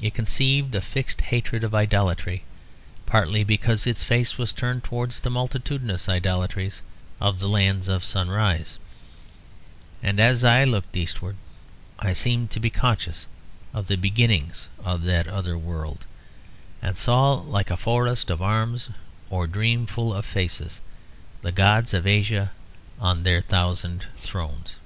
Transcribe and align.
It 0.00 0.14
conceived 0.14 0.76
a 0.76 0.80
fixed 0.80 1.20
hatred 1.22 1.64
of 1.64 1.74
idolatry, 1.74 2.44
partly 3.04 3.42
because 3.42 3.84
its 3.84 4.04
face 4.04 4.38
was 4.38 4.52
turned 4.52 4.84
towards 4.84 5.18
the 5.18 5.28
multitudinous 5.28 6.08
idolatries 6.08 6.82
of 7.20 7.40
the 7.40 7.48
lands 7.48 7.88
of 7.88 8.04
sunrise; 8.04 8.78
and 10.04 10.20
as 10.20 10.44
I 10.44 10.62
looked 10.62 10.96
Eastward 10.96 11.34
I 11.98 12.12
seemed 12.12 12.52
to 12.52 12.60
be 12.60 12.70
conscious 12.70 13.26
of 13.74 13.88
the 13.88 13.96
beginnings 13.96 14.68
of 14.84 15.02
that 15.02 15.26
other 15.26 15.58
world; 15.58 16.06
and 16.80 16.96
saw, 16.96 17.32
like 17.32 17.68
a 17.72 17.76
forest 17.76 18.30
of 18.30 18.40
arms 18.40 18.90
or 19.30 19.46
a 19.46 19.50
dream 19.50 19.86
full 19.88 20.14
of 20.14 20.24
faces, 20.24 20.80
the 21.42 21.50
gods 21.50 21.92
of 21.92 22.06
Asia 22.06 22.52
on 23.00 23.24
their 23.24 23.40
thousand 23.40 24.06
thrones. 24.16 24.76